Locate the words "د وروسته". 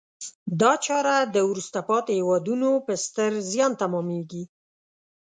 1.35-1.79